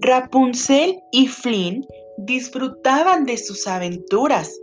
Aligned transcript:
Rapunzel 0.00 1.02
y 1.10 1.26
Flynn 1.26 1.84
disfrutaban 2.18 3.24
de 3.24 3.36
sus 3.36 3.66
aventuras, 3.66 4.56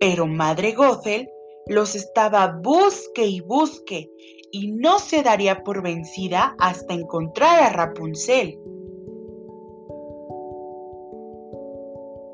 pero 0.00 0.26
Madre 0.26 0.72
Gothel 0.72 1.28
los 1.68 1.94
estaba 1.94 2.58
busque 2.64 3.24
y 3.24 3.40
busque 3.42 4.10
y 4.50 4.72
no 4.72 4.98
se 4.98 5.22
daría 5.22 5.62
por 5.62 5.82
vencida 5.82 6.56
hasta 6.58 6.94
encontrar 6.94 7.62
a 7.62 7.68
Rapunzel. 7.68 8.58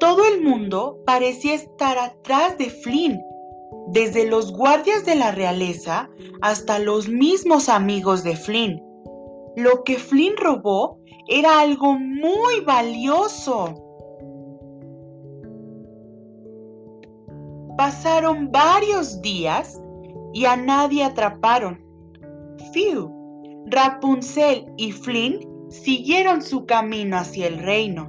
Todo 0.00 0.26
el 0.26 0.42
mundo 0.42 1.02
parecía 1.04 1.54
estar 1.54 1.98
atrás 1.98 2.56
de 2.56 2.70
Flynn, 2.70 3.20
desde 3.88 4.26
los 4.26 4.52
guardias 4.56 5.04
de 5.04 5.16
la 5.16 5.32
realeza 5.32 6.08
hasta 6.40 6.78
los 6.78 7.08
mismos 7.10 7.68
amigos 7.68 8.24
de 8.24 8.36
Flynn. 8.36 8.82
Lo 9.54 9.84
que 9.84 9.96
Flynn 9.96 10.36
robó 10.38 10.98
era 11.28 11.60
algo 11.60 11.98
muy 11.98 12.60
valioso. 12.64 13.74
Pasaron 17.76 18.50
varios 18.50 19.20
días 19.20 19.80
y 20.32 20.46
a 20.46 20.56
nadie 20.56 21.04
atraparon. 21.04 21.78
Phew, 22.72 23.12
Rapunzel 23.66 24.64
y 24.78 24.90
Flynn 24.90 25.40
siguieron 25.68 26.40
su 26.42 26.64
camino 26.64 27.18
hacia 27.18 27.46
el 27.46 27.58
reino. 27.58 28.08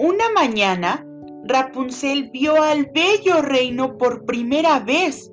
Una 0.00 0.30
mañana, 0.34 1.06
Rapunzel 1.44 2.28
vio 2.30 2.60
al 2.60 2.90
bello 2.92 3.40
reino 3.40 3.96
por 3.96 4.24
primera 4.24 4.80
vez. 4.80 5.32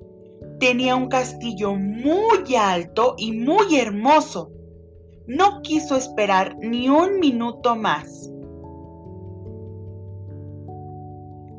Tenía 0.60 0.96
un 0.96 1.08
castillo 1.08 1.74
muy 1.74 2.56
alto 2.56 3.16
y 3.18 3.32
muy 3.32 3.78
hermoso. 3.78 4.52
No 5.30 5.62
quiso 5.62 5.96
esperar 5.96 6.58
ni 6.58 6.90
un 6.90 7.20
minuto 7.20 7.76
más. 7.76 8.32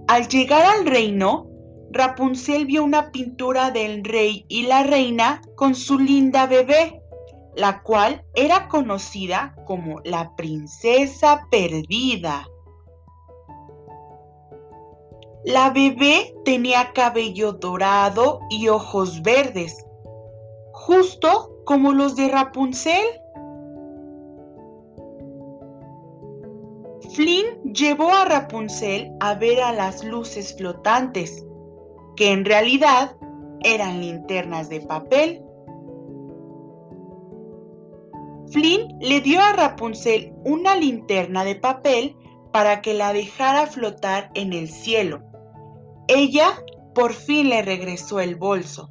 Al 0.09 0.27
llegar 0.27 0.65
al 0.65 0.87
reino, 0.87 1.47
Rapunzel 1.93 2.67
vio 2.67 2.83
una 2.83 3.13
pintura 3.13 3.71
del 3.71 4.03
rey 4.03 4.45
y 4.49 4.63
la 4.63 4.83
reina 4.83 5.41
con 5.55 5.77
su 5.77 6.01
linda 6.01 6.47
bebé, 6.47 7.01
la 7.55 7.81
cual 7.85 8.25
era 8.35 8.67
conocida 8.67 9.55
como 9.69 10.01
la 10.03 10.35
princesa 10.35 11.47
perdida. 11.49 12.49
La 15.45 15.71
bebé 15.71 16.35
tenía 16.45 16.93
cabello 16.93 17.53
dorado 17.53 18.41
y 18.51 18.67
ojos 18.67 19.23
verdes, 19.23 19.87
justo 20.73 21.53
como 21.65 21.93
los 21.93 22.17
de 22.17 22.31
Rapunzel. 22.31 23.07
Flynn 27.15 27.75
llevó 27.75 28.13
a 28.13 28.25
Rapunzel 28.25 29.13
a 29.21 29.35
ver 29.35 29.61
a 29.61 29.73
las 29.73 30.05
luces 30.05 30.55
flotantes, 30.57 31.45
que 32.17 32.33
en 32.33 32.45
realidad 32.45 33.17
eran 33.63 34.01
linternas 34.01 34.69
de 34.69 34.81
papel. 34.81 35.43
Flynn 38.53 38.99
le 39.01 39.21
dio 39.21 39.41
a 39.41 39.53
Rapunzel 39.53 40.33
una 40.45 40.77
linterna 40.77 41.45
de 41.45 41.57
papel 41.57 42.17
para 42.53 42.83
que 42.83 42.95
la 42.95 43.13
dejara 43.13 43.67
flotar 43.67 44.31
en 44.35 44.53
el 44.53 44.69
cielo 44.69 45.31
ella 46.13 46.61
por 46.93 47.13
fin 47.13 47.51
le 47.51 47.63
regresó 47.63 48.19
el 48.19 48.35
bolso. 48.35 48.91